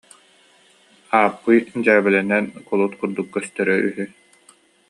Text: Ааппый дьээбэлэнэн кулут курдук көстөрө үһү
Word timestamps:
Ааппый 1.17 1.57
дьээбэлэнэн 1.83 2.45
кулут 2.67 2.93
курдук 2.99 3.27
көстөрө 3.33 3.75
үһү 3.87 4.05